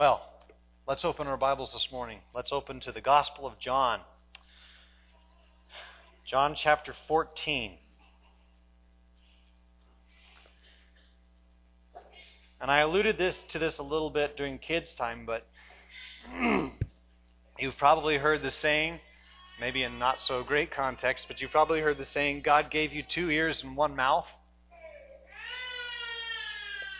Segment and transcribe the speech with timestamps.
[0.00, 0.28] Well,
[0.88, 2.18] let's open our Bibles this morning.
[2.34, 4.00] Let's open to the Gospel of John.
[6.26, 7.78] John chapter 14.
[12.60, 15.46] And I alluded this to this a little bit during kids' time, but
[17.60, 18.98] you've probably heard the saying,
[19.60, 23.04] maybe in not so great context, but you've probably heard the saying, God gave you
[23.04, 24.26] two ears and one mouth.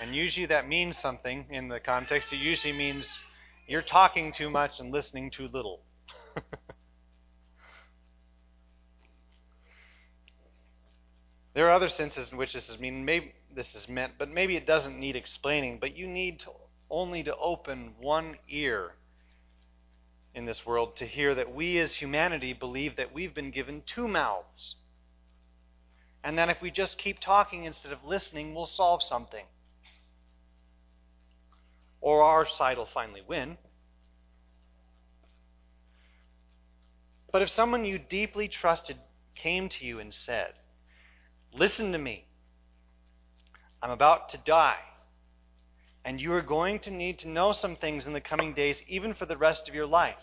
[0.04, 2.30] And usually that means something in the context.
[2.30, 3.08] It usually means
[3.66, 5.80] you're talking too much and listening too little.
[11.54, 14.56] there are other senses in which this is mean maybe this is meant, but maybe
[14.56, 16.50] it doesn't need explaining, but you need to,
[16.90, 18.92] only to open one ear
[20.34, 24.06] in this world to hear that we as humanity believe that we've been given two
[24.06, 24.74] mouths.
[26.22, 29.46] And that if we just keep talking instead of listening, we'll solve something
[32.04, 33.56] or our side will finally win.
[37.32, 38.98] But if someone you deeply trusted
[39.34, 40.52] came to you and said,
[41.54, 42.26] Listen to me,
[43.82, 44.82] I'm about to die,
[46.04, 49.14] and you are going to need to know some things in the coming days, even
[49.14, 50.14] for the rest of your life.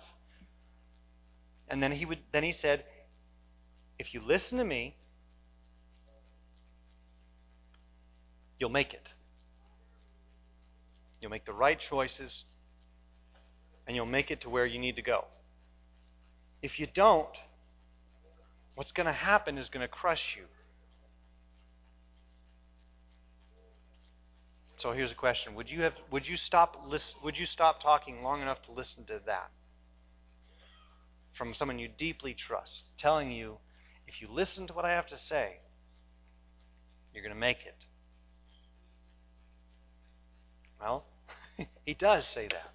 [1.68, 2.84] And then he would then he said,
[3.98, 4.98] If you listen to me,
[8.60, 9.14] you'll make it.
[11.22, 12.44] You'll make the right choices,
[13.86, 15.26] and you'll make it to where you need to go.
[16.64, 17.30] If you don't,
[18.74, 20.46] what's going to happen is going to crush you.
[24.78, 25.94] So here's a question: Would you have?
[26.10, 26.86] Would you stop?
[26.88, 29.52] Listen, would you stop talking long enough to listen to that
[31.34, 33.58] from someone you deeply trust, telling you,
[34.08, 35.58] if you listen to what I have to say,
[37.14, 37.76] you're going to make it?
[40.80, 41.06] Well,
[41.86, 42.72] he does say that.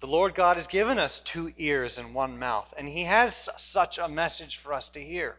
[0.00, 3.98] The Lord God has given us two ears and one mouth, and He has such
[3.98, 5.36] a message for us to hear.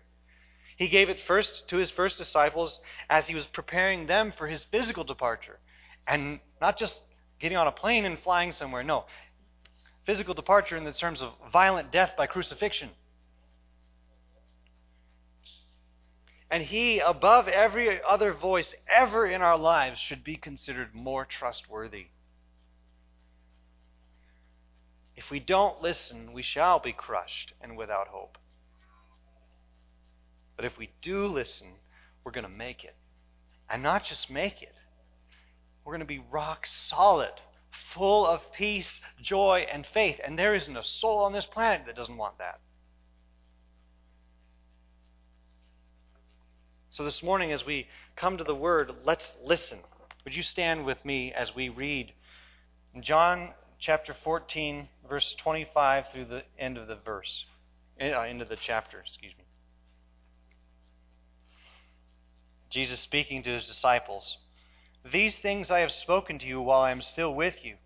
[0.78, 4.64] He gave it first to His first disciples as He was preparing them for His
[4.64, 5.60] physical departure.
[6.08, 7.02] And not just
[7.42, 9.04] getting on a plane and flying somewhere, no.
[10.06, 12.90] Physical departure in the terms of violent death by crucifixion.
[16.54, 22.10] And he, above every other voice ever in our lives, should be considered more trustworthy.
[25.16, 28.38] If we don't listen, we shall be crushed and without hope.
[30.56, 31.70] But if we do listen,
[32.24, 32.96] we're going to make it.
[33.68, 34.76] And not just make it,
[35.84, 37.34] we're going to be rock solid,
[37.96, 40.20] full of peace, joy, and faith.
[40.24, 42.60] And there isn't a soul on this planet that doesn't want that.
[46.94, 49.80] So this morning, as we come to the Word, let's listen.
[50.24, 52.14] Would you stand with me as we read
[53.02, 53.50] John
[53.80, 57.48] chapter 14, verse 25 through the end of the verse,
[58.00, 59.44] uh, end of the chapter, excuse me.
[62.70, 64.38] Jesus speaking to his disciples
[65.04, 67.78] These things I have spoken to you while I am still with you.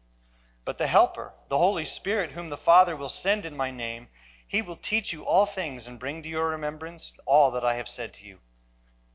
[0.66, 4.10] But the Helper, the Holy Spirit, whom the Father will send in my name,
[4.50, 7.88] he will teach you all things and bring to your remembrance all that I have
[7.88, 8.40] said to you.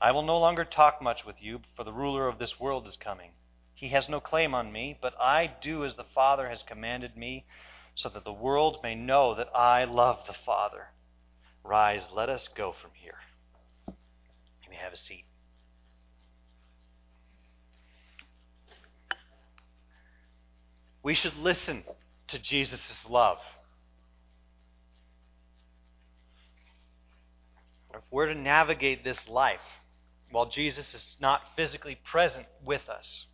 [0.00, 2.96] I will no longer talk much with you, for the ruler of this world is
[2.96, 3.32] coming.
[3.74, 7.44] He has no claim on me, but I do as the Father has commanded me,
[7.94, 10.88] so that the world may know that I love the Father.
[11.62, 13.18] Rise, let us go from here.
[13.88, 15.24] You may have a seat.
[21.02, 21.84] We should listen
[22.28, 23.38] to Jesus' love.
[27.94, 29.60] If we're to navigate this life,
[30.30, 33.26] while Jesus is not physically present with us.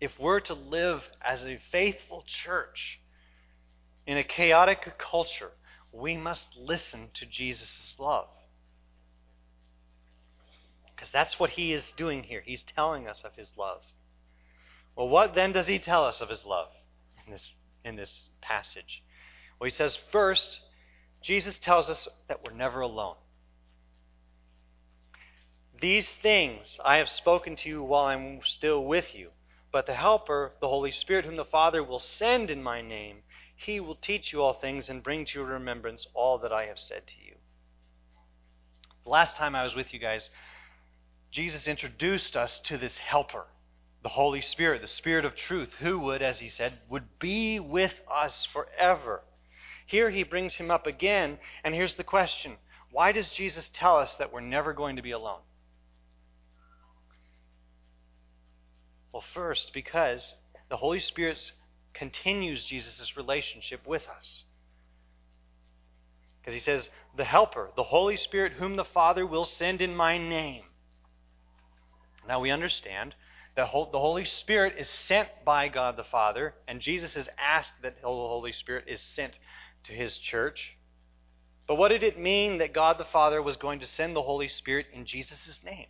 [0.00, 3.00] If we're to live as a faithful church
[4.06, 5.52] in a chaotic culture,
[5.92, 8.28] we must listen to Jesus' love.
[10.94, 12.42] Because that's what he is doing here.
[12.44, 13.80] He's telling us of his love.
[14.96, 16.68] Well, what then does he tell us of his love
[17.24, 17.48] in this,
[17.84, 19.02] in this passage?
[19.58, 20.60] Well, he says, first,
[21.22, 23.16] Jesus tells us that we're never alone.
[25.84, 29.32] These things I have spoken to you while I'm still with you.
[29.70, 33.18] But the Helper, the Holy Spirit, whom the Father will send in my name,
[33.54, 36.78] he will teach you all things and bring to your remembrance all that I have
[36.78, 37.34] said to you.
[39.02, 40.30] The last time I was with you guys,
[41.30, 43.44] Jesus introduced us to this helper,
[44.02, 48.00] the Holy Spirit, the Spirit of truth, who would, as he said, would be with
[48.10, 49.20] us forever.
[49.84, 52.56] Here he brings him up again, and here's the question
[52.90, 55.40] why does Jesus tell us that we're never going to be alone?
[59.14, 60.34] Well, first, because
[60.68, 61.52] the Holy Spirit
[61.92, 64.42] continues Jesus' relationship with us.
[66.40, 70.18] Because he says, The Helper, the Holy Spirit, whom the Father will send in my
[70.18, 70.64] name.
[72.26, 73.14] Now we understand
[73.54, 78.02] that the Holy Spirit is sent by God the Father, and Jesus has asked that
[78.02, 79.38] the Holy Spirit is sent
[79.84, 80.76] to his church.
[81.68, 84.48] But what did it mean that God the Father was going to send the Holy
[84.48, 85.86] Spirit in Jesus' name?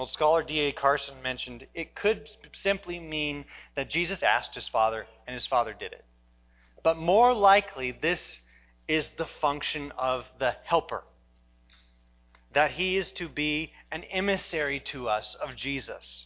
[0.00, 0.72] Well, scholar D.A.
[0.72, 3.44] Carson mentioned it could simply mean
[3.76, 6.06] that Jesus asked his Father and his Father did it.
[6.82, 8.40] But more likely, this
[8.88, 11.04] is the function of the Helper.
[12.54, 16.24] That he is to be an emissary to us of Jesus.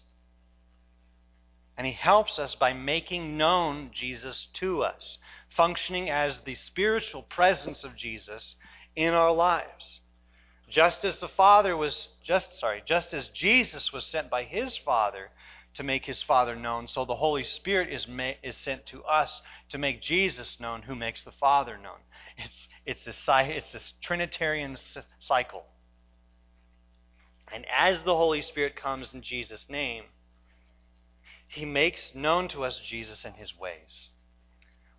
[1.76, 5.18] And he helps us by making known Jesus to us
[5.50, 8.54] functioning as the spiritual presence of Jesus
[8.94, 9.98] in our lives.
[10.74, 15.30] Just as the Father was just sorry, just as Jesus was sent by his Father
[15.74, 19.40] to make his Father known, so the Holy Spirit is ma- is sent to us
[19.68, 22.00] to make Jesus known, who makes the Father known.
[22.36, 24.76] It's it's this it's this Trinitarian
[25.20, 25.64] cycle.
[27.52, 30.06] And as the Holy Spirit comes in Jesus' name,
[31.46, 34.08] he makes known to us Jesus and his ways.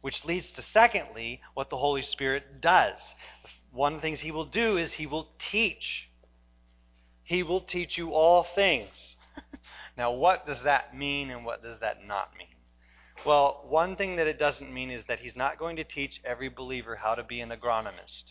[0.06, 3.16] Which leads to, secondly, what the Holy Spirit does.
[3.72, 6.12] One of the things He will do is He will teach.
[7.24, 9.16] He will teach you all things.
[9.98, 12.56] now, what does that mean and what does that not mean?
[13.26, 16.50] Well, one thing that it doesn't mean is that He's not going to teach every
[16.50, 18.26] believer how to be an agronomist,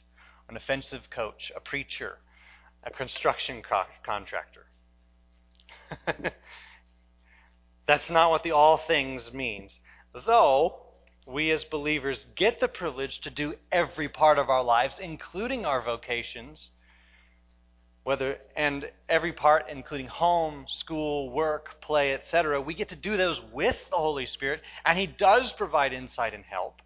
[0.49, 2.19] an offensive coach, a preacher,
[2.85, 4.67] a construction co- contractor.
[7.88, 9.81] That's not what the all things means.
[10.25, 10.83] Though,
[11.26, 15.82] we as believers get the privilege to do every part of our lives, including our
[15.82, 16.71] vocations,
[18.03, 22.61] whether and every part including home, school, work, play, etc.
[22.61, 26.44] We get to do those with the Holy Spirit, and he does provide insight and
[26.44, 26.82] help.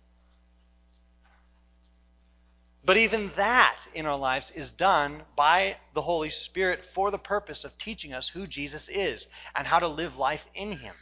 [2.84, 7.64] But even that in our lives is done by the Holy Spirit for the purpose
[7.64, 10.94] of teaching us who Jesus is and how to live life in him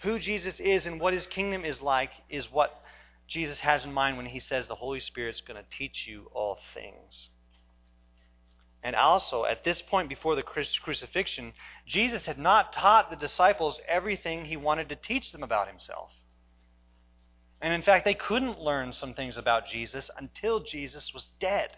[0.00, 2.82] who Jesus is and what his kingdom is like is what
[3.28, 6.58] Jesus has in mind when he says the Holy Spirit's going to teach you all
[6.74, 7.28] things.
[8.82, 11.52] And also, at this point before the crucifixion,
[11.86, 16.10] Jesus had not taught the disciples everything he wanted to teach them about himself.
[17.60, 21.70] And in fact, they couldn't learn some things about Jesus until Jesus was dead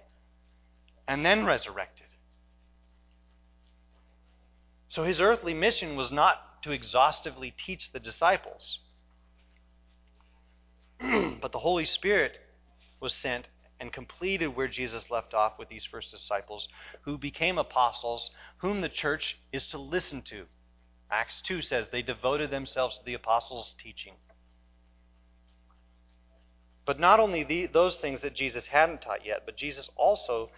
[1.09, 2.07] and then resurrected.
[4.89, 8.81] So his earthly mission was not to exhaustively teach the disciples.
[11.41, 12.39] but the Holy Spirit
[13.01, 13.49] was sent
[13.81, 16.69] and completed where Jesus left off with these first disciples,
[17.03, 20.45] who became apostles, whom the church is to listen to.
[21.11, 24.15] Acts 2 says they devoted themselves to the apostles' teaching.
[26.87, 30.51] But not only the, those things that Jesus hadn't taught yet, but Jesus also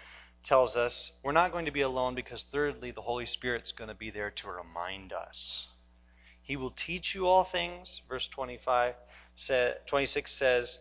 [0.44, 3.94] tells us we're not going to be alone because, thirdly, the Holy Spirit's going to
[3.94, 5.66] be there to remind us.
[6.44, 8.94] He will teach you all things, verse 25,
[9.86, 10.78] 26 says,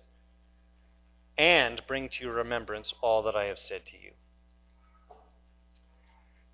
[1.37, 4.11] and bring to your remembrance all that I have said to you.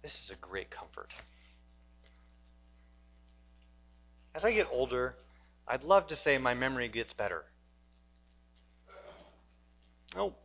[0.03, 1.09] This is a great comfort.
[4.35, 5.15] As I get older,
[5.67, 7.43] I'd love to say my memory gets better.
[10.15, 10.35] No.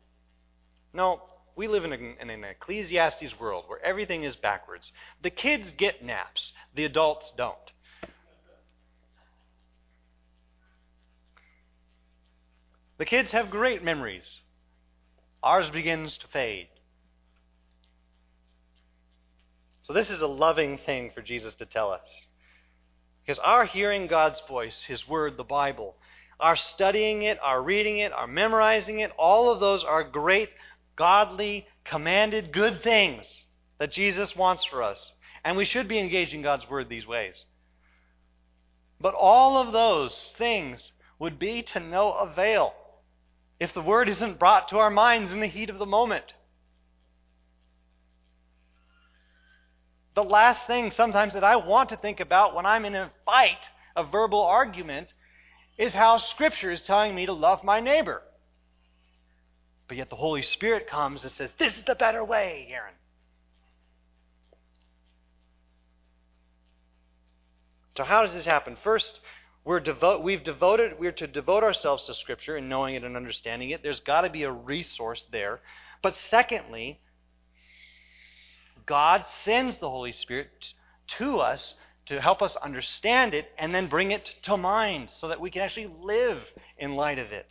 [0.94, 1.22] No,
[1.54, 4.90] we live in, a, in, an Ecclesiastes world where everything is backwards.
[5.22, 7.72] The kids get naps, the adults don't.
[13.04, 14.40] The kids have great memories.
[15.42, 16.68] Ours begins to fade.
[19.82, 22.24] So, this is a loving thing for Jesus to tell us.
[23.20, 25.96] Because our hearing God's voice, His Word, the Bible,
[26.40, 30.48] our studying it, our reading it, our memorizing it, all of those are great,
[30.96, 33.44] godly, commanded, good things
[33.76, 35.12] that Jesus wants for us.
[35.44, 37.44] And we should be engaging God's Word these ways.
[38.98, 42.72] But all of those things would be to no avail
[43.60, 46.34] if the word isn't brought to our minds in the heat of the moment.
[50.14, 53.58] The last thing sometimes that I want to think about when I'm in a fight
[53.96, 55.12] a verbal argument
[55.78, 58.22] is how Scripture is telling me to love my neighbor.
[59.88, 62.94] But yet the Holy Spirit comes and says, This is the better way, Aaron.
[67.96, 68.76] So, how does this happen?
[68.82, 69.20] First,
[69.64, 73.70] we're devote, we've devoted, we're to devote ourselves to Scripture and knowing it and understanding
[73.70, 73.82] it.
[73.82, 75.60] There's got to be a resource there.
[76.02, 77.00] But secondly,
[78.84, 80.50] God sends the Holy Spirit
[81.18, 81.74] to us
[82.06, 85.62] to help us understand it and then bring it to mind so that we can
[85.62, 86.42] actually live
[86.76, 87.46] in light of it.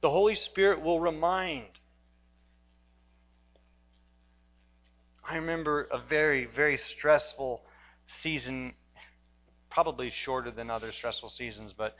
[0.00, 1.66] The Holy Spirit will remind.
[5.28, 7.62] I remember a very, very stressful
[8.06, 8.72] season,
[9.70, 11.96] probably shorter than other stressful seasons, but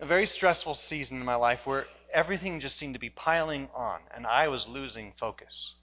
[0.00, 4.00] a very stressful season in my life where everything just seemed to be piling on
[4.14, 5.74] and I was losing focus.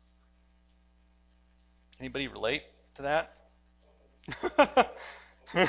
[2.00, 2.64] Anybody relate
[2.96, 3.34] to that?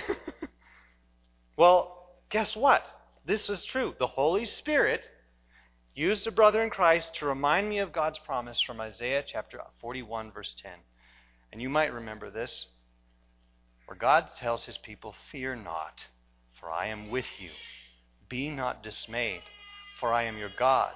[1.57, 2.85] well, guess what?
[3.25, 3.95] This is true.
[3.99, 5.09] The Holy Spirit
[5.95, 10.33] used a brother in Christ to remind me of God's promise from Isaiah chapter 41,
[10.33, 10.73] verse 10.
[11.53, 12.67] And you might remember this,
[13.87, 16.05] where God tells his people, Fear not,
[16.61, 17.51] for I am with you.
[18.29, 19.43] Be not dismayed,
[20.01, 20.93] for I am your God.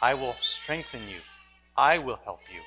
[0.00, 1.20] I will strengthen you,
[1.76, 2.60] I will help you.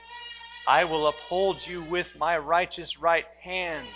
[0.67, 3.87] I will uphold you with my righteous right hand.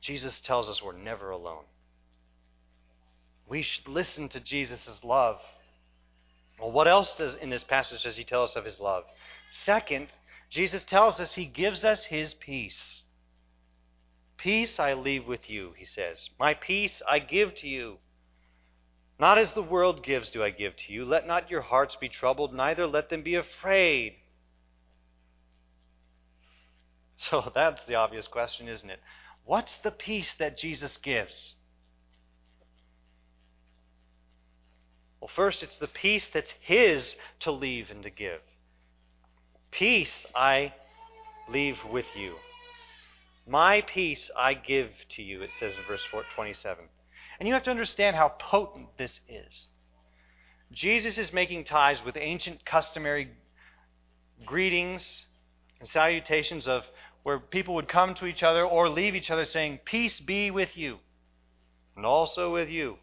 [0.00, 1.64] Jesus tells us we're never alone.
[3.48, 5.40] We should listen to Jesus' love.
[6.58, 9.04] Well, what else does in this passage does he tell us of his love?
[9.50, 10.08] Second,
[10.50, 13.02] Jesus tells us he gives us his peace.
[14.38, 16.30] Peace I leave with you, he says.
[16.38, 17.98] My peace I give to you.
[19.18, 21.04] Not as the world gives do I give to you.
[21.04, 24.14] Let not your hearts be troubled, neither let them be afraid.
[27.20, 29.00] So that's the obvious question, isn't it?
[29.44, 31.54] What's the peace that Jesus gives?
[35.20, 38.40] Well, first, it's the peace that's His to leave and to give.
[39.70, 40.72] Peace I
[41.48, 42.34] leave with you.
[43.46, 46.02] My peace I give to you, it says in verse
[46.34, 46.84] 27.
[47.38, 49.66] And you have to understand how potent this is.
[50.72, 53.30] Jesus is making ties with ancient customary
[54.44, 55.24] greetings
[55.80, 56.82] and salutations of
[57.22, 60.76] where people would come to each other or leave each other saying, Peace be with
[60.76, 60.98] you,
[61.96, 62.96] and also with you.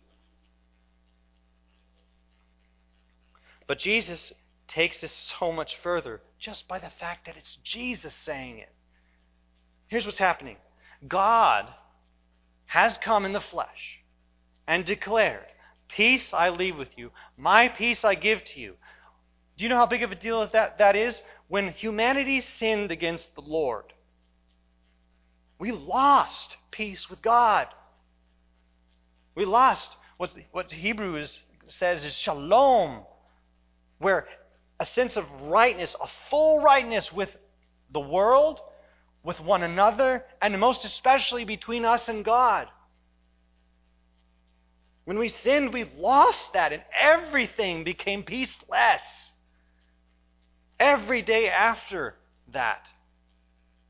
[3.68, 4.32] But Jesus
[4.76, 8.70] takes this so much further just by the fact that it's Jesus saying it.
[9.88, 10.58] Here's what's happening
[11.08, 11.68] God
[12.66, 14.02] has come in the flesh
[14.68, 15.46] and declared,
[15.88, 18.74] Peace I leave with you, my peace I give to you.
[19.58, 21.22] Do you know how big of a deal that, that is?
[21.48, 23.86] When humanity sinned against the Lord,
[25.58, 27.68] we lost peace with God.
[29.36, 31.40] We lost what, what Hebrew is,
[31.70, 33.04] says is shalom,
[34.00, 34.28] where
[34.80, 37.30] a sense of rightness, a full rightness with
[37.92, 38.60] the world,
[39.24, 42.68] with one another, and most especially between us and God.
[45.06, 49.02] When we sinned, we lost that, and everything became peaceless.
[50.80, 52.16] Every day after
[52.52, 52.88] that,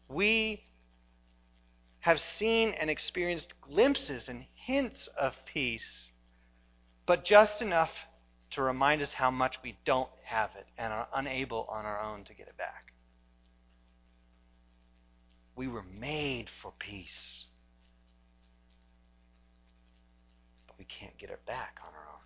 [0.08, 0.64] we
[2.02, 6.12] have seen and experienced glimpses and hints of peace,
[7.08, 7.92] but just enough
[8.56, 12.24] to remind us how much we don't have it and are unable on our own
[12.26, 12.94] to get it back.
[15.56, 17.46] We were made for peace.
[20.68, 22.20] But we can't get it back on our own.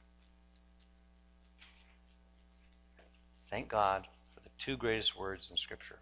[3.49, 5.99] Thank God for the two greatest words in Scripture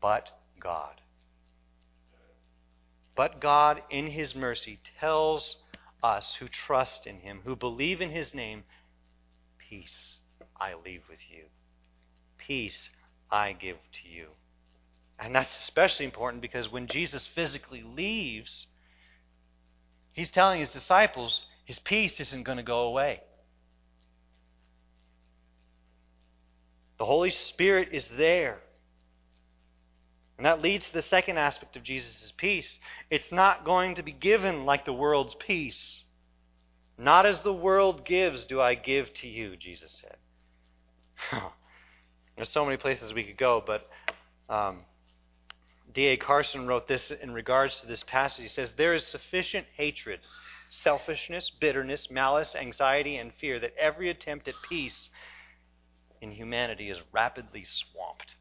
[0.00, 0.30] but
[0.60, 1.00] God.
[3.14, 5.56] But God, in His mercy, tells
[6.02, 8.64] us who trust in Him, who believe in His name,
[9.68, 10.18] peace
[10.60, 11.44] I leave with you.
[12.38, 12.90] Peace
[13.30, 14.28] I give to you.
[15.18, 18.66] And that's especially important because when Jesus physically leaves,
[20.12, 23.20] He's telling His disciples, his peace isn't going to go away.
[26.98, 28.60] The Holy Spirit is there.
[30.38, 32.78] And that leads to the second aspect of Jesus' peace.
[33.10, 36.04] It's not going to be given like the world's peace.
[36.98, 40.16] Not as the world gives do I give to you, Jesus said.
[42.36, 43.88] There's so many places we could go, but
[44.48, 44.80] um,
[45.92, 46.16] D.A.
[46.16, 48.42] Carson wrote this in regards to this passage.
[48.42, 50.20] He says, There is sufficient hatred
[50.68, 55.10] selfishness, bitterness, malice, anxiety, and fear that every attempt at peace
[56.20, 58.34] in humanity is rapidly swamped.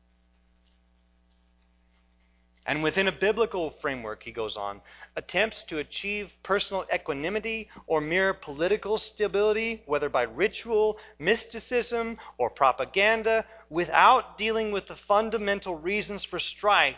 [2.65, 4.81] And within a biblical framework, he goes on,
[5.15, 13.45] attempts to achieve personal equanimity or mere political stability, whether by ritual, mysticism, or propaganda,
[13.69, 16.95] without dealing with the fundamental reasons for strife,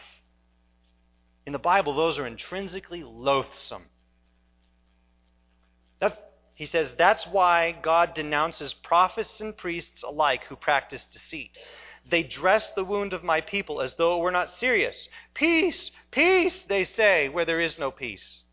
[1.45, 3.83] in the Bible, those are intrinsically loathsome.
[6.00, 6.15] That's,
[6.55, 11.51] he says that's why God denounces prophets and priests alike who practice deceit.
[12.09, 15.09] They dress the wound of my people as though it were not serious.
[15.33, 18.43] Peace, peace, they say, where there is no peace.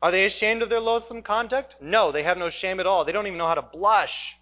[0.00, 1.76] Are they ashamed of their loathsome conduct?
[1.80, 3.04] No, they have no shame at all.
[3.04, 4.36] They don't even know how to blush.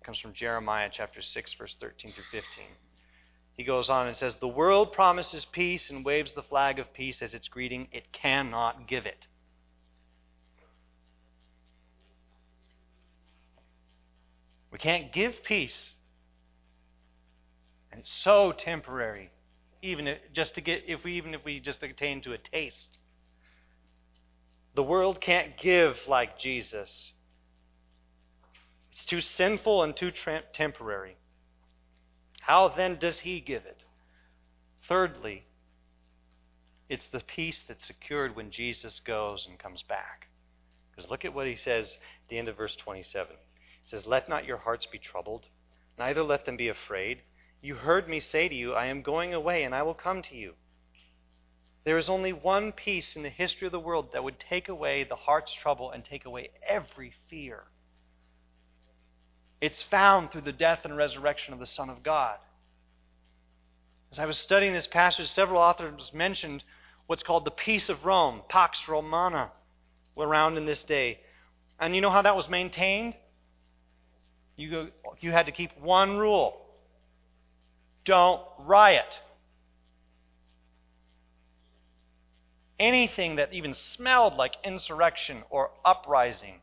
[0.00, 2.64] It comes from Jeremiah chapter 6, verse 13 through 15.
[3.56, 7.22] He goes on and says, The world promises peace and waves the flag of peace
[7.22, 7.88] as its greeting.
[7.90, 9.26] It cannot give it.
[14.70, 15.94] We can't give peace
[17.92, 19.30] and so temporary,
[19.82, 22.98] even if, just to get if we even if we just attain to a taste.
[24.74, 27.12] The world can't give like Jesus.
[28.92, 31.16] It's too sinful and too tra- temporary.
[32.40, 33.84] How then does he give it?
[34.88, 35.44] Thirdly,
[36.88, 40.26] it's the peace that's secured when Jesus goes and comes back.
[40.90, 43.36] Because look at what he says at the end of verse 27.
[43.84, 45.46] He says, Let not your hearts be troubled,
[45.98, 47.22] neither let them be afraid.
[47.62, 50.36] You heard me say to you, I am going away and I will come to
[50.36, 50.54] you.
[51.84, 55.04] There is only one peace in the history of the world that would take away
[55.04, 57.64] the heart's trouble and take away every fear.
[59.60, 62.36] It's found through the death and resurrection of the Son of God.
[64.12, 66.64] As I was studying this passage, several authors mentioned
[67.06, 69.50] what's called the peace of Rome, Pax Romana,
[70.16, 71.20] around in this day.
[71.78, 73.14] And you know how that was maintained?
[74.56, 74.88] You, go,
[75.20, 76.69] you had to keep one rule
[78.04, 79.20] don't riot.
[82.78, 86.60] Anything that even smelled like insurrection or uprising.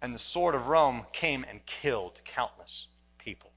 [0.00, 2.86] And the sword of Rome came and killed countless
[3.18, 3.50] people.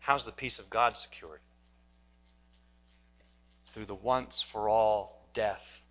[0.00, 1.40] How's the peace of God secured?
[3.72, 5.82] Through the once for all death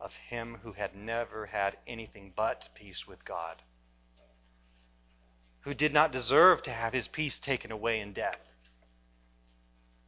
[0.00, 3.62] of him who had never had anything but peace with God
[5.64, 8.38] who did not deserve to have his peace taken away in death,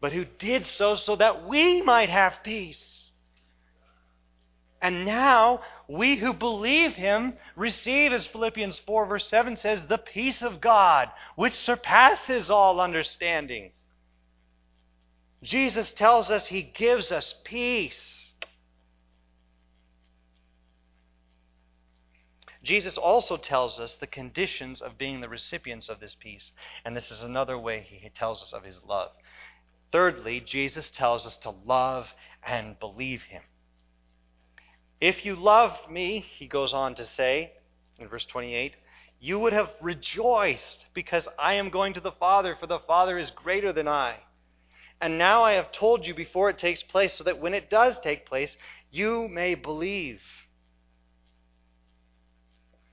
[0.00, 3.10] but who did so so that we might have peace.
[4.82, 10.42] And now, we who believe him receive, as Philippians 4, verse 7 says, the peace
[10.42, 13.72] of God, which surpasses all understanding.
[15.42, 18.15] Jesus tells us he gives us peace.
[22.66, 26.50] Jesus also tells us the conditions of being the recipients of this peace.
[26.85, 29.12] And this is another way he tells us of his love.
[29.92, 32.09] Thirdly, Jesus tells us to love
[32.44, 33.42] and believe him.
[35.00, 37.52] If you loved me, he goes on to say
[37.98, 38.76] in verse 28,
[39.20, 43.31] you would have rejoiced because I am going to the Father, for the Father is
[43.31, 44.16] greater than I.
[45.00, 48.00] And now I have told you before it takes place, so that when it does
[48.00, 48.57] take place,
[48.90, 50.20] you may believe.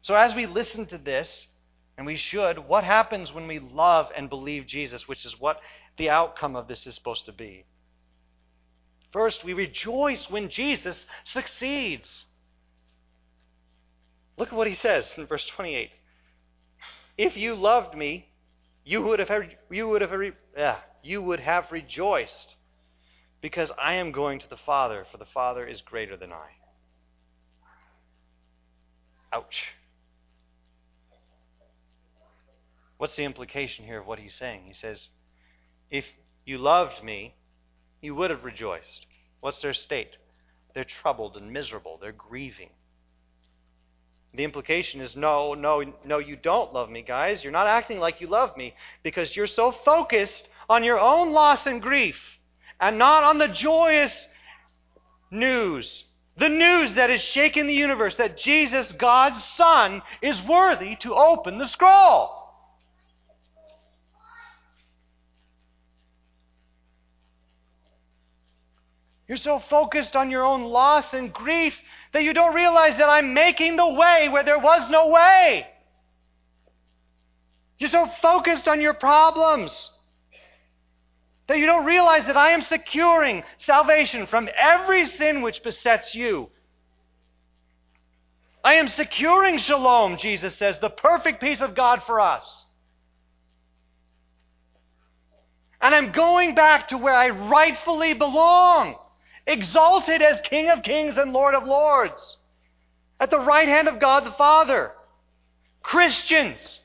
[0.04, 1.48] So, as we listen to this,
[1.98, 5.60] and we should, what happens when we love and believe Jesus, which is what
[5.98, 7.66] the outcome of this is supposed to be?
[9.13, 12.26] First, we rejoice when Jesus succeeds.
[14.38, 15.92] Look at what he says in verse 28.
[17.18, 18.28] If you loved me,
[18.84, 22.56] you would have, you would have, you would have rejoiced
[23.39, 26.48] because I am going to the Father, for the Father is greater than I.
[29.32, 29.63] Ouch.
[33.04, 34.62] What's the implication here of what he's saying?
[34.66, 35.10] He says,
[35.92, 36.06] If
[36.46, 37.36] you loved me,
[38.02, 39.08] you would have rejoiced.
[39.42, 40.12] What's their state?
[40.74, 42.00] They're troubled and miserable.
[42.02, 42.70] They're grieving.
[44.34, 47.44] The implication is no, no, no, you don't love me, guys.
[47.44, 51.66] You're not acting like you love me because you're so focused on your own loss
[51.66, 52.16] and grief
[52.80, 54.30] and not on the joyous
[55.30, 56.06] news.
[56.38, 61.58] The news that has shaken the universe that Jesus, God's Son, is worthy to open
[61.58, 62.43] the scroll.
[69.28, 71.74] You're so focused on your own loss and grief
[72.12, 75.66] that you don't realize that I'm making the way where there was no way.
[77.78, 79.92] You're so focused on your problems
[81.48, 86.50] that you don't realize that I am securing salvation from every sin which besets you.
[88.64, 92.66] I am securing shalom, Jesus says, the perfect peace of God for us.
[95.82, 98.96] And I'm going back to where I rightfully belong,
[99.46, 102.38] exalted as King of Kings and Lord of Lords,
[103.20, 104.92] at the right hand of God the Father.
[105.82, 106.80] Christians,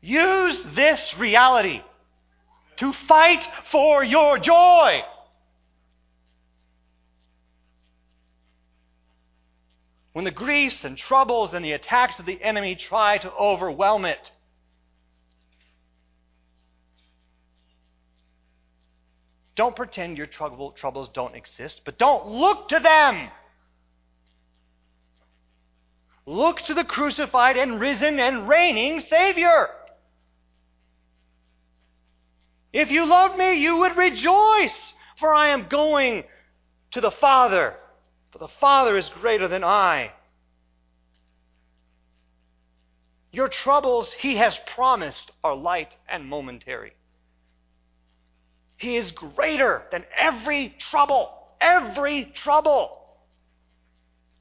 [0.00, 1.82] use this reality
[2.76, 5.02] to fight for your joy.
[10.12, 14.30] When the griefs and troubles and the attacks of the enemy try to overwhelm it,
[19.60, 23.28] Don't pretend your trouble, troubles don't exist, but don't look to them.
[26.24, 29.68] Look to the crucified and risen and reigning Savior.
[32.72, 36.24] If you loved me, you would rejoice, for I am going
[36.92, 37.76] to the Father,
[38.30, 40.12] for the Father is greater than I.
[43.30, 46.94] Your troubles, He has promised, are light and momentary.
[48.80, 52.98] He is greater than every trouble, every trouble,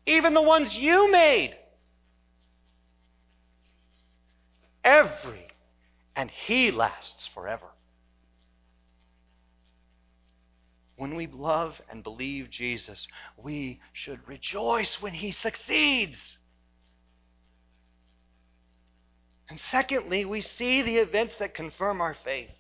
[0.06, 1.58] even the ones you made.
[4.82, 5.46] Every,
[6.16, 7.66] and He lasts forever.
[10.96, 16.18] When we love and believe Jesus, we should rejoice when he succeeds.
[19.50, 22.52] And secondly, we see the events that confirm our faith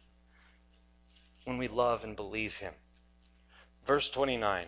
[1.45, 2.73] when we love and believe him.
[3.85, 4.67] Verse 29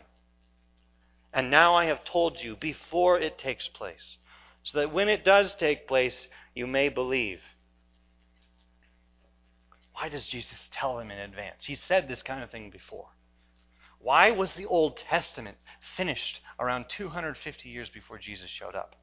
[1.34, 4.18] And now I have told you before it takes place,
[4.64, 7.42] so that when it does take place, you may believe.
[9.94, 11.66] Why does Jesus tell him in advance?
[11.66, 13.10] He said this kind of thing before.
[14.00, 15.58] Why was the Old Testament
[15.96, 18.96] finished around 250 years before Jesus showed up?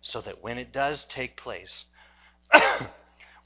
[0.00, 1.84] So that when it does take place,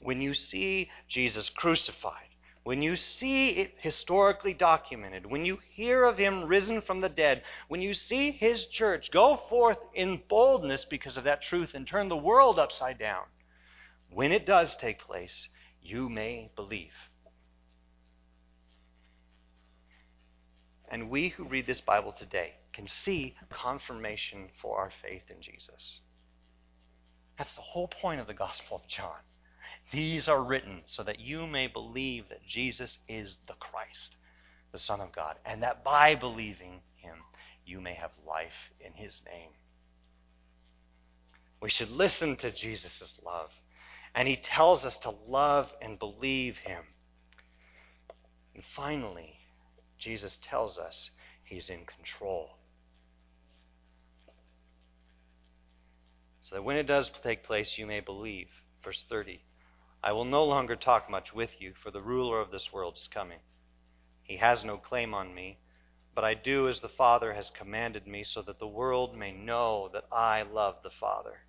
[0.03, 2.27] when you see Jesus crucified,
[2.63, 7.43] when you see it historically documented, when you hear of him risen from the dead,
[7.67, 12.07] when you see his church go forth in boldness because of that truth and turn
[12.07, 13.23] the world upside down,
[14.09, 15.49] when it does take place,
[15.81, 16.93] you may believe.
[20.89, 25.99] And we who read this Bible today can see confirmation for our faith in Jesus.
[27.37, 29.19] That's the whole point of the Gospel of John.
[29.91, 34.17] These are written so that you may believe that Jesus is the Christ,
[34.71, 37.17] the Son of God, and that by believing him,
[37.65, 39.51] you may have life in his name.
[41.61, 43.49] We should listen to Jesus' love,
[44.15, 46.83] and he tells us to love and believe him.
[48.55, 49.35] And finally,
[49.97, 51.09] Jesus tells us
[51.43, 52.57] he's in control.
[56.41, 58.47] So that when it does take place, you may believe.
[58.83, 59.41] Verse 30
[60.03, 63.07] I will no longer talk much with you, for the ruler of this world is
[63.07, 63.39] coming.
[64.23, 65.59] He has no claim on me,
[66.13, 69.89] but I do as the Father has commanded me, so that the world may know
[69.93, 71.39] that I love the Father.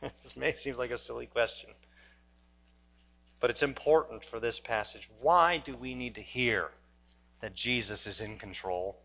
[0.02, 1.70] this may seem like a silly question.
[3.40, 5.08] But it's important for this passage.
[5.20, 6.68] Why do we need to hear
[7.40, 9.00] that Jesus is in control?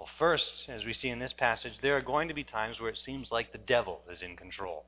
[0.00, 2.88] Well, first, as we see in this passage, there are going to be times where
[2.88, 4.86] it seems like the devil is in control.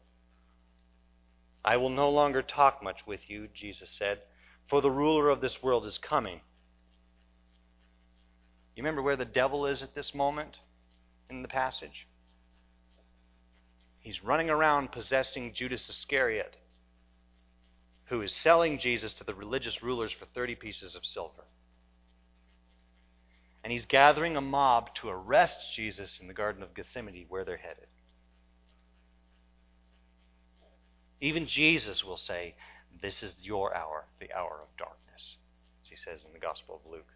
[1.62, 4.22] I will no longer talk much with you, Jesus said,
[4.68, 6.40] for the ruler of this world is coming.
[8.74, 10.58] You remember where the devil is at this moment
[11.28, 12.08] in the passage?
[14.00, 16.56] He's running around possessing Judas Iscariot
[18.06, 21.44] who is selling Jesus to the religious rulers for 30 pieces of silver.
[23.62, 27.56] And he's gathering a mob to arrest Jesus in the Garden of Gethsemane, where they're
[27.56, 27.86] headed.
[31.20, 32.54] Even Jesus will say,
[33.00, 35.36] This is your hour, the hour of darkness,
[35.84, 37.06] as he says in the Gospel of Luke.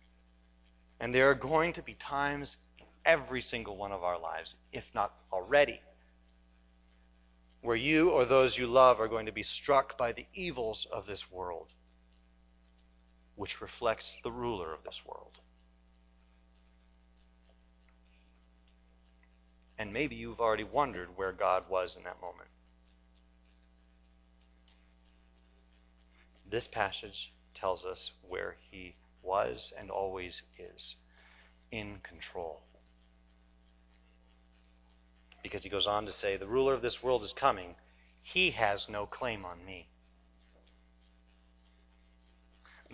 [1.01, 4.85] And there are going to be times in every single one of our lives, if
[4.95, 5.81] not already,
[7.63, 11.07] where you or those you love are going to be struck by the evils of
[11.07, 11.73] this world,
[13.35, 15.41] which reflects the ruler of this world.
[19.79, 22.49] And maybe you've already wondered where God was in that moment.
[26.51, 30.95] This passage tells us where he was and always is
[31.71, 32.62] in control
[35.47, 37.77] because he goes on to say, The ruler of this world is coming.
[38.21, 39.87] He has no claim on me.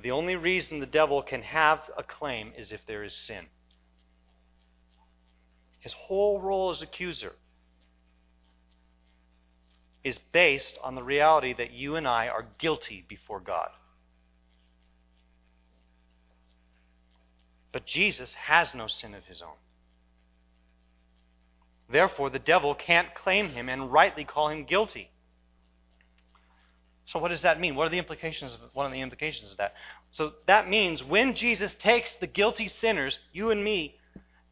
[0.02, 3.46] The only reason the devil can have a claim is if there is sin.
[5.82, 7.32] His whole role as accuser
[10.04, 13.68] is based on the reality that you and I are guilty before God.
[17.72, 19.56] But Jesus has no sin of his own.
[21.90, 25.10] Therefore, the devil can't claim him and rightly call him guilty.
[27.06, 27.74] So, what does that mean?
[27.74, 29.74] What are the implications of one of the implications of that?
[30.12, 33.96] So that means when Jesus takes the guilty sinners, you and me,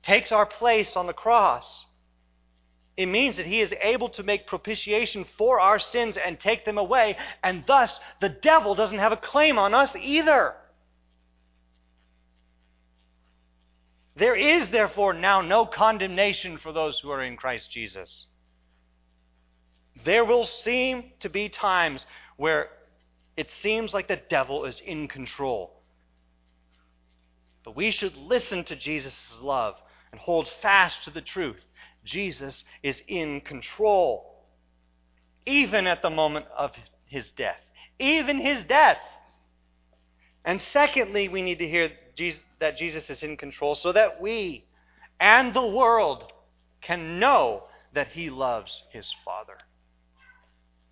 [0.02, 1.86] takes our place on the cross,
[2.96, 6.76] it means that he is able to make propitiation for our sins and take them
[6.76, 10.54] away, and thus the devil doesn't have a claim on us either.
[14.16, 18.26] There is, therefore, now no condemnation for those who are in Christ Jesus.
[20.04, 22.04] There will seem to be times
[22.36, 22.68] where
[23.36, 25.80] it seems like the devil is in control.
[27.64, 29.76] But we should listen to Jesus' love
[30.12, 31.64] and hold fast to the truth.
[32.04, 34.44] Jesus is in control,
[35.46, 36.72] even at the moment of
[37.06, 37.60] his death.
[37.98, 38.98] Even his death.
[40.44, 41.90] And secondly, we need to hear
[42.58, 44.64] that Jesus is in control so that we
[45.18, 46.32] and the world
[46.80, 49.58] can know that he loves his Father.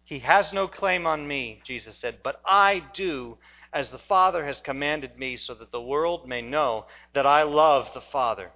[0.04, 3.38] He has no claim on me, Jesus said, but I do
[3.72, 7.88] as the Father has commanded me, so that the world may know that I love
[7.92, 8.50] the Father.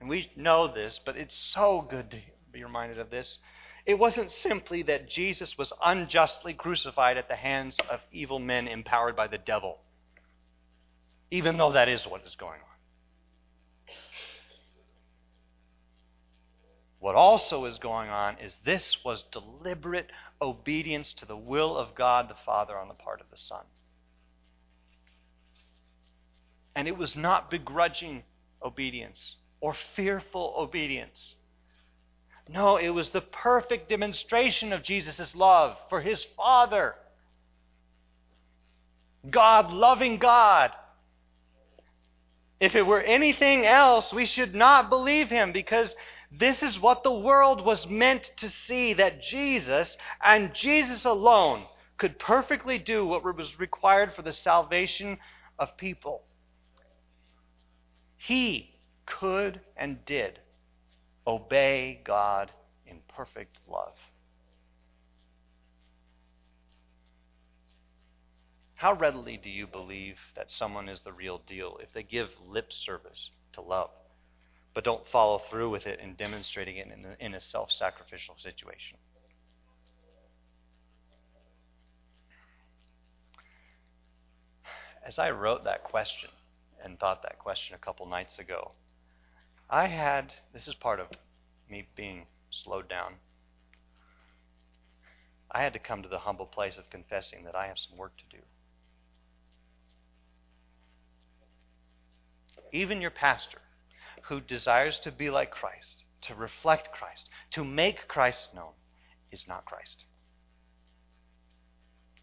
[0.00, 2.18] And we know this, but it's so good to
[2.52, 3.38] be reminded of this.
[3.84, 9.14] It wasn't simply that Jesus was unjustly crucified at the hands of evil men empowered
[9.14, 9.78] by the devil,
[11.30, 13.94] even though that is what is going on.
[16.98, 20.10] What also is going on is this was deliberate
[20.40, 23.64] obedience to the will of God the Father on the part of the Son.
[26.76, 28.22] And it was not begrudging
[28.62, 31.34] obedience or fearful obedience.
[32.48, 36.94] No, it was the perfect demonstration of Jesus' love for his Father.
[39.28, 40.72] God loving God.
[42.58, 45.94] If it were anything else, we should not believe him because
[46.32, 51.64] this is what the world was meant to see that Jesus and Jesus alone
[51.98, 55.18] could perfectly do what was required for the salvation
[55.58, 56.22] of people.
[58.16, 58.69] He
[59.18, 60.38] could and did
[61.26, 62.50] obey God
[62.86, 63.94] in perfect love.
[68.74, 72.72] How readily do you believe that someone is the real deal if they give lip
[72.72, 73.90] service to love?
[74.74, 78.98] but don't follow through with it in demonstrating it in a, self sacrificial situation.
[85.04, 86.30] As I wrote that question
[86.84, 88.72] and thought that question a couple nights ago,
[89.72, 91.06] I had this is part of
[91.70, 93.14] me being slowed down.
[95.48, 98.12] I had to come to the humble place of confessing that I have some work
[98.16, 98.42] to do.
[102.72, 103.60] Even your pastor
[104.22, 108.72] who desires to be like Christ, to reflect Christ, to make Christ known,
[109.30, 110.04] is not Christ.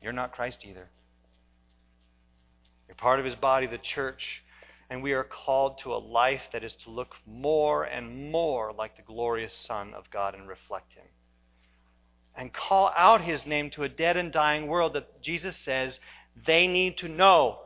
[0.02, 0.90] You're not Christ either.
[2.88, 4.44] You're part of his body, the church,
[4.90, 8.96] and we are called to a life that is to look more and more like
[8.96, 11.06] the glorious Son of God and reflect him.
[12.36, 16.00] And call out his name to a dead and dying world that Jesus says
[16.46, 17.60] they need to know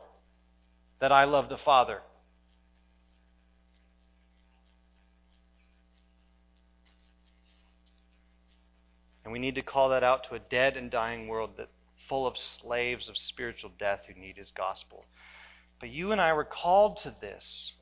[0.99, 2.01] that I love the Father.
[9.23, 11.69] And we need to call that out to a dead and dying world that
[12.09, 15.05] full of slaves of spiritual death who need his gospel.
[15.81, 17.73] But you and I were called to this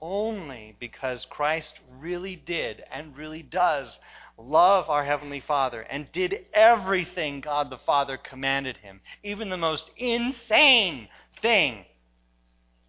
[0.00, 3.98] only because Christ really did and really does
[4.38, 9.90] love our Heavenly Father and did everything God the Father commanded him, even the most
[9.98, 11.08] insane
[11.42, 11.84] thing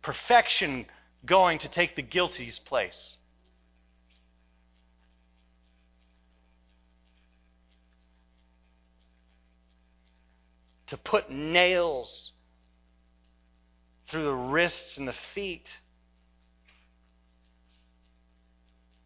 [0.02, 0.86] perfection
[1.26, 3.18] going to take the guilty's place.
[10.88, 12.32] to put nails
[14.10, 15.68] through the wrists and the feet.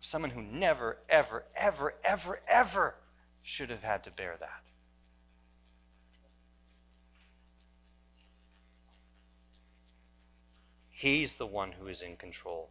[0.01, 2.95] Someone who never, ever, ever, ever, ever
[3.41, 4.63] should have had to bear that.
[10.89, 12.69] He's the one who is in control,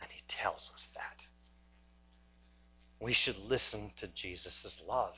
[0.00, 1.26] and he tells us that.
[2.98, 5.14] We should listen to Jesus' love.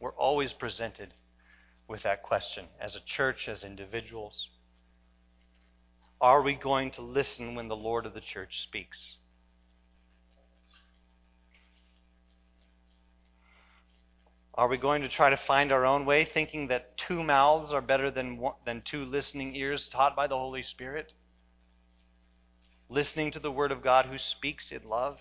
[0.00, 1.14] We're always presented
[1.88, 4.48] with that question as a church, as individuals.
[6.20, 9.16] Are we going to listen when the Lord of the church speaks?
[14.56, 17.80] Are we going to try to find our own way, thinking that two mouths are
[17.80, 21.12] better than, one, than two listening ears taught by the Holy Spirit?
[22.88, 25.18] Listening to the Word of God who speaks in love?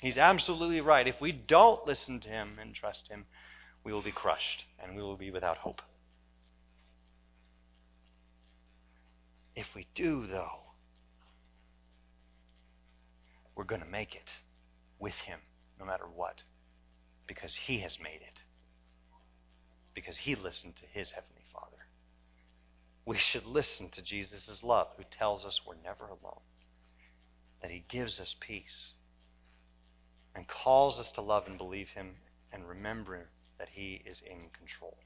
[0.00, 1.08] He's absolutely right.
[1.08, 3.26] If we don't listen to Him and trust Him,
[3.84, 5.82] we will be crushed and we will be without hope.
[9.56, 10.60] If we do, though,
[13.56, 14.28] we're going to make it
[15.00, 15.40] with Him
[15.80, 16.42] no matter what,
[17.26, 18.38] because He has made it,
[19.94, 21.86] because He listened to His Heavenly Father.
[23.04, 26.42] We should listen to Jesus' love, who tells us we're never alone,
[27.60, 28.92] that He gives us peace,
[30.36, 32.10] and calls us to love and believe Him
[32.52, 33.16] and remember
[33.58, 34.96] that He is in control.